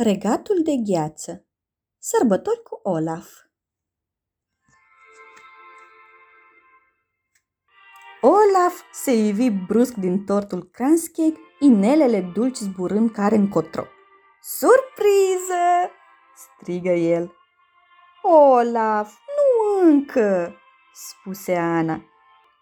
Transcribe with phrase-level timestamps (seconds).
[0.00, 1.46] Regatul de gheață
[1.98, 3.28] Sărbători cu Olaf
[8.20, 13.84] Olaf se ivi brusc din tortul Cranscake, inelele dulci zburând care încotro.
[14.42, 15.90] Surpriză!
[16.34, 17.32] strigă el.
[18.22, 20.54] Olaf, nu încă,
[20.92, 22.02] spuse Ana.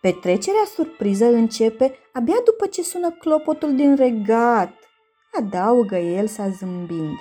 [0.00, 4.79] Petrecerea surpriză începe abia după ce sună clopotul din regat,
[5.38, 7.16] adaugă el sa zâmbind.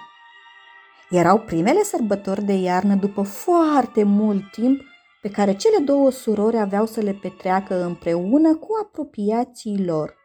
[1.10, 4.82] Erau primele sărbători de iarnă după foarte mult timp
[5.22, 10.18] pe care cele două surori aveau să le petreacă împreună cu apropiații lor.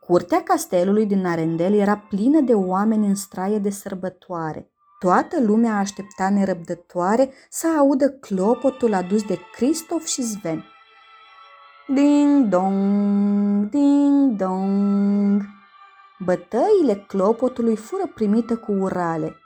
[0.00, 4.70] Curtea castelului din Arendel era plină de oameni în straie de sărbătoare.
[4.98, 10.64] Toată lumea aștepta nerăbdătoare să audă clopotul adus de Cristof și Sven.
[11.86, 15.42] Ding dong, ding dong.
[16.18, 19.36] Bătăile clopotului fură primite cu urale.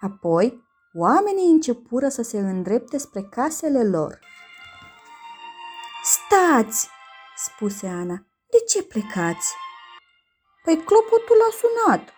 [0.00, 0.64] Apoi,
[0.94, 4.18] oamenii începură să se îndrepte spre casele lor.
[6.02, 6.88] Stați,
[7.36, 9.54] spuse Ana, de ce plecați?
[10.64, 12.08] Păi clopotul a sunat,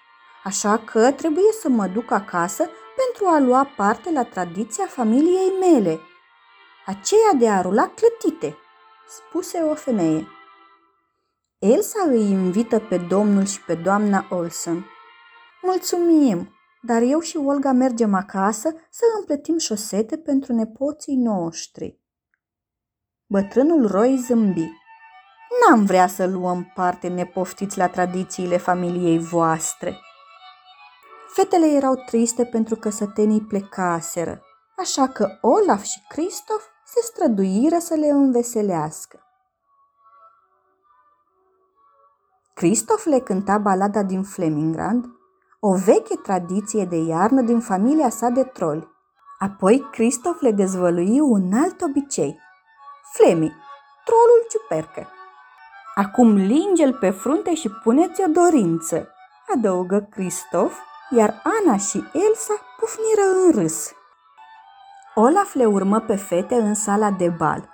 [0.44, 6.00] așa că trebuie să mă duc acasă pentru a lua parte la tradiția familiei mele,
[6.86, 8.56] aceea de a rula clătite,
[9.08, 10.26] spuse o femeie.
[11.64, 14.86] Elsa îi invită pe domnul și pe doamna Olson.
[15.62, 21.98] Mulțumim, dar eu și Olga mergem acasă să împletim șosete pentru nepoții noștri.
[23.26, 24.68] Bătrânul Roy zâmbi.
[25.60, 30.00] N-am vrea să luăm parte nepoftiți la tradițiile familiei voastre.
[31.34, 34.42] Fetele erau triste pentru că sătenii plecaseră,
[34.76, 39.26] așa că Olaf și Christoph se străduiră să le înveselească.
[42.54, 45.04] Christoph le cânta balada din Flemingrand,
[45.60, 48.88] o veche tradiție de iarnă din familia sa de troli.
[49.38, 52.38] Apoi Christoph le dezvălui un alt obicei.
[53.12, 53.52] Flemi,
[54.04, 55.06] trolul ciupercă.
[55.94, 59.08] Acum linge-l pe frunte și puneți o dorință,
[59.54, 60.74] adăugă Christoph,
[61.10, 63.90] iar Ana și Elsa pufniră în râs.
[65.14, 67.68] Olaf le urmă pe fete în sala de bal.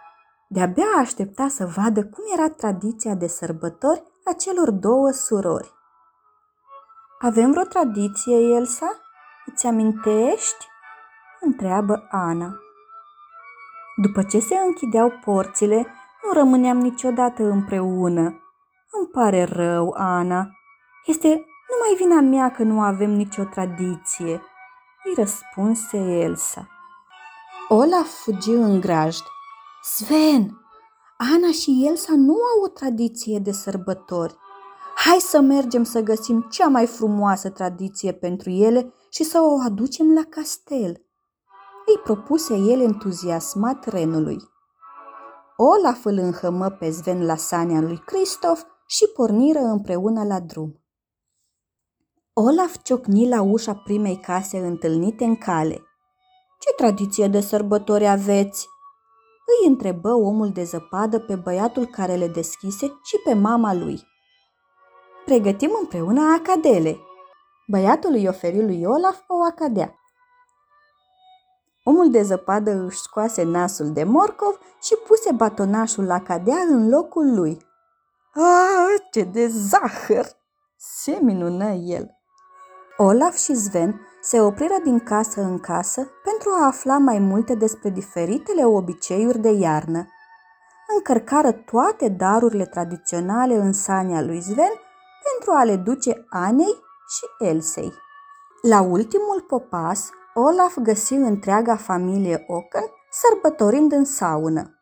[0.49, 5.73] De-abia aștepta să vadă cum era tradiția de sărbători a celor două surori.
[7.19, 8.87] Avem vreo tradiție, Elsa?
[9.47, 10.67] Îți amintești?
[11.41, 12.57] întreabă Ana.
[13.97, 15.77] După ce se închideau porțile,
[16.23, 18.23] nu rămâneam niciodată împreună.
[18.91, 20.49] Îmi pare rău, Ana.
[21.05, 24.43] Este numai vina mea că nu avem nicio tradiție,
[25.05, 26.69] îi răspunse Elsa.
[27.69, 29.23] Olaf fugi în grajd.
[29.83, 30.68] Sven,
[31.21, 34.37] Ana și Elsa nu au o tradiție de sărbători.
[34.95, 40.15] Hai să mergem să găsim cea mai frumoasă tradiție pentru ele și să o aducem
[40.15, 41.07] la castel.
[41.87, 44.37] Îi propuse el entuziasmat renului.
[45.57, 50.81] Olaf îl înhămă pe Sven la sania lui Cristof și porniră împreună la drum.
[52.33, 55.83] Olaf ciocni la ușa primei case întâlnite în cale.
[56.59, 58.69] Ce tradiție de sărbători aveți?"
[59.49, 64.03] Îi întrebă omul de zăpadă pe băiatul care le deschise și pe mama lui.
[65.25, 66.99] Pregătim împreună acadele.
[67.67, 69.95] Băiatul îi oferi lui Olaf o acadea.
[71.85, 77.35] Omul de zăpadă își scoase nasul de morcov și puse batonașul la cadea în locul
[77.35, 77.67] lui.
[78.35, 80.27] Ah, ce de zahăr!
[80.77, 82.18] se minună el.
[83.01, 87.89] Olaf și Sven se opriră din casă în casă pentru a afla mai multe despre
[87.89, 90.09] diferitele obiceiuri de iarnă.
[90.97, 94.73] Încărcară toate darurile tradiționale în sania lui Sven
[95.23, 96.77] pentru a le duce Anei
[97.09, 97.93] și Elsei.
[98.63, 104.79] La ultimul popas, Olaf găsi întreaga familie Ocken sărbătorind în saună.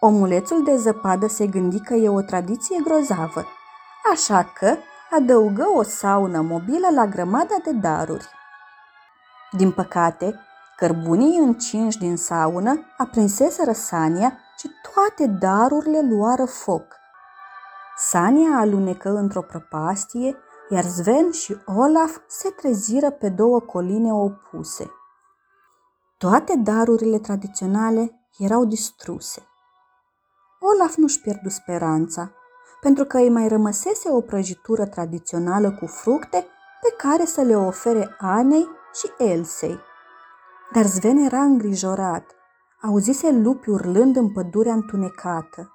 [0.00, 3.44] Omulețul de zăpadă se gândi că e o tradiție grozavă,
[4.12, 4.76] așa că
[5.16, 8.28] adăugă o saună mobilă la grămada de daruri.
[9.50, 10.40] Din păcate,
[10.76, 16.84] cărbunii încinși din saună aprinseseră Sania și toate darurile luară foc.
[17.96, 20.36] Sania alunecă într-o prăpastie,
[20.68, 24.90] iar Sven și Olaf se treziră pe două coline opuse.
[26.18, 29.42] Toate darurile tradiționale erau distruse.
[30.60, 32.32] Olaf nu-și pierdu speranța
[32.84, 36.46] pentru că îi mai rămăsese o prăjitură tradițională cu fructe
[36.80, 39.78] pe care să le ofere Anei și Elsei.
[40.72, 42.24] Dar Sven era îngrijorat.
[42.82, 45.72] Auzise lupi urlând în pădurea întunecată.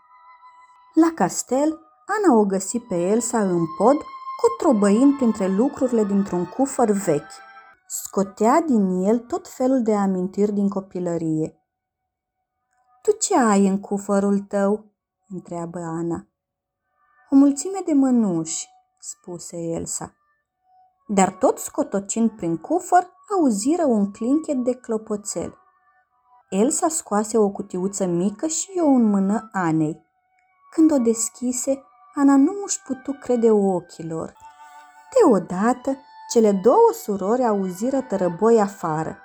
[0.94, 3.98] La castel, Ana o găsi pe Elsa în pod
[4.42, 7.32] cotrobăind printre lucrurile dintr-un cufăr vechi.
[7.88, 11.60] Scotea din el tot felul de amintiri din copilărie.
[13.02, 14.86] Tu ce ai în cufărul tău?"
[15.28, 16.24] întreabă Ana.
[17.32, 18.68] O mulțime de mănuși,
[19.00, 20.14] spuse Elsa.
[21.08, 25.58] Dar tot scotocind prin cufăr, auziră un clinchet de clopoțel.
[26.50, 30.06] Elsa scoase o cutiuță mică și o în mână Anei.
[30.72, 31.84] Când o deschise,
[32.16, 34.36] Ana nu își putu crede ochilor.
[35.20, 35.98] Deodată,
[36.30, 39.18] cele două surori auziră tărăboi afară.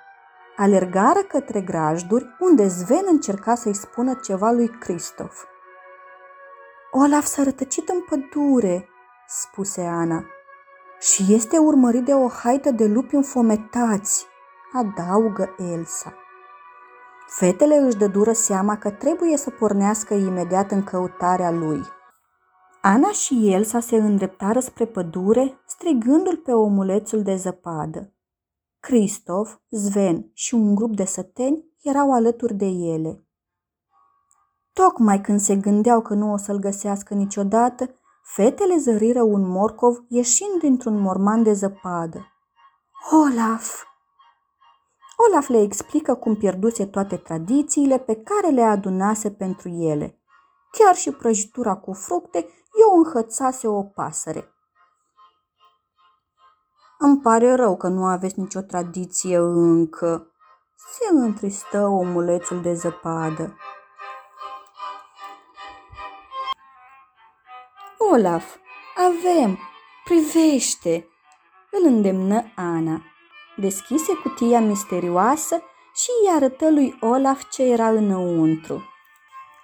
[0.57, 5.43] Alergară către grajduri, unde Sven încerca să-i spună ceva lui Cristof.
[6.97, 8.87] Olaf s-a rătăcit în pădure,
[9.27, 10.25] spuse Ana.
[10.99, 14.25] Și este urmărit de o haită de lupi înfometați,
[14.73, 16.13] adaugă Elsa.
[17.27, 21.81] Fetele își dădură seama că trebuie să pornească imediat în căutarea lui.
[22.81, 28.13] Ana și Elsa se îndreptară spre pădure, strigându-l pe omulețul de zăpadă.
[28.79, 33.24] Cristof, Sven și un grup de săteni erau alături de ele.
[34.83, 37.89] Tocmai când se gândeau că nu o să-l găsească niciodată,
[38.23, 42.31] fetele zăriră un morcov ieșind dintr-un morman de zăpadă.
[43.11, 43.83] Olaf!
[45.15, 50.19] Olaf le explică cum pierduse toate tradițiile pe care le adunase pentru ele.
[50.71, 52.37] Chiar și prăjitura cu fructe
[52.81, 54.53] eu înhățase o pasăre.
[56.99, 60.31] Îmi pare rău că nu aveți nicio tradiție încă,
[60.75, 63.55] se întristă omulețul de zăpadă.
[68.15, 68.55] Olaf,
[68.95, 69.59] avem,
[70.03, 71.07] privește,
[71.71, 73.01] îl îndemnă Ana.
[73.55, 75.55] Deschise cutia misterioasă
[75.93, 78.83] și îi arătă lui Olaf ce era înăuntru.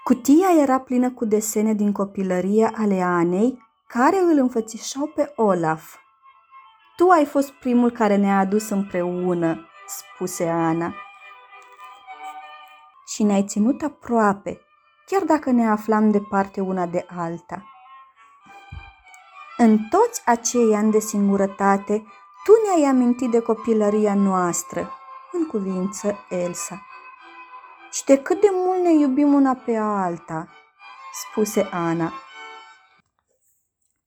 [0.03, 5.95] Cutia era plină cu desene din copilărie ale Anei, care îl înfățișau pe Olaf.
[6.95, 10.93] Tu ai fost primul care ne-a adus împreună, spuse Ana.
[13.07, 14.61] Și ne-ai ținut aproape,
[15.05, 17.65] chiar dacă ne aflam departe una de alta.
[19.63, 22.05] În toți acei ani de singurătate,
[22.43, 24.89] tu ne-ai amintit de copilăria noastră,
[25.31, 26.85] în cuvință Elsa.
[27.91, 30.47] Și de cât de mult ne iubim una pe alta,
[31.13, 32.11] spuse Ana.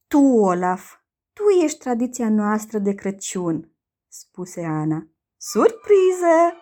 [0.09, 0.93] Tu, Olaf,
[1.33, 3.71] tu ești tradiția noastră de Crăciun,
[4.09, 5.07] spuse Ana.
[5.37, 6.55] Surpriză!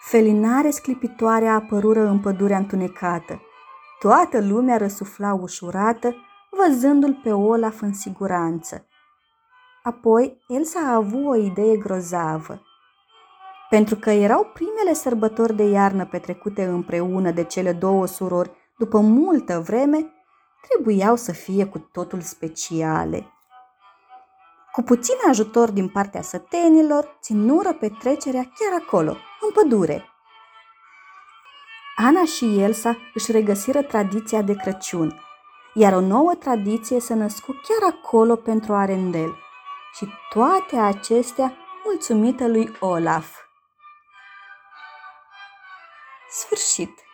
[0.00, 3.42] Felinare sclipitoare apărură în pădurea întunecată.
[3.98, 6.14] Toată lumea răsufla ușurată
[6.50, 8.86] văzându-l pe Olaf în siguranță.
[9.82, 12.62] Apoi, Elsa a avut o idee grozavă.
[13.70, 19.60] Pentru că erau primele sărbători de iarnă petrecute împreună de cele două surori după multă
[19.60, 20.12] vreme,
[20.68, 23.32] trebuiau să fie cu totul speciale.
[24.72, 30.04] Cu puțin ajutor din partea sătenilor, ținură petrecerea chiar acolo, în pădure.
[31.96, 35.20] Ana și Elsa își regăsiră tradiția de Crăciun,
[35.78, 39.36] iar o nouă tradiție se născu chiar acolo pentru Arendel.
[39.94, 41.52] Și toate acestea
[41.84, 43.36] mulțumită lui Olaf.
[46.30, 47.07] Sfârșit.